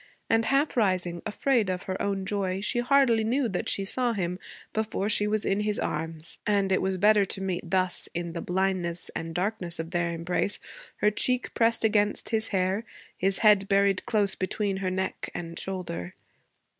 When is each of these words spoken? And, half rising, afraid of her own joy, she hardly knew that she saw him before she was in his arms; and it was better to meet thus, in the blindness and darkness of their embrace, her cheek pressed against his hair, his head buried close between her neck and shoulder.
And, 0.31 0.45
half 0.45 0.75
rising, 0.75 1.21
afraid 1.27 1.69
of 1.69 1.83
her 1.83 2.01
own 2.01 2.25
joy, 2.25 2.59
she 2.61 2.79
hardly 2.79 3.23
knew 3.23 3.47
that 3.47 3.69
she 3.69 3.85
saw 3.85 4.13
him 4.13 4.39
before 4.73 5.09
she 5.09 5.27
was 5.27 5.45
in 5.45 5.59
his 5.59 5.77
arms; 5.77 6.39
and 6.47 6.71
it 6.71 6.81
was 6.81 6.97
better 6.97 7.23
to 7.25 7.39
meet 7.39 7.69
thus, 7.69 8.09
in 8.15 8.33
the 8.33 8.41
blindness 8.41 9.11
and 9.15 9.35
darkness 9.35 9.77
of 9.77 9.91
their 9.91 10.11
embrace, 10.11 10.59
her 11.01 11.11
cheek 11.11 11.53
pressed 11.53 11.83
against 11.83 12.29
his 12.29 12.47
hair, 12.47 12.83
his 13.15 13.37
head 13.45 13.67
buried 13.69 14.07
close 14.07 14.33
between 14.33 14.77
her 14.77 14.89
neck 14.89 15.29
and 15.35 15.59
shoulder. 15.59 16.15